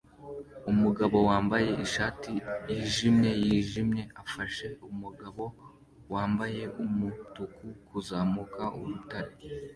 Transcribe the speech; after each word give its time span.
Umugabo 0.71 1.17
wambaye 1.29 1.69
ishati 1.85 2.31
yijimye 2.71 3.31
yijimye 3.43 4.03
afasha 4.21 4.67
umugabo 4.89 5.43
wambaye 6.13 6.63
umutuku 6.83 7.65
kuzamuka 7.87 8.63
urutare 8.79 9.33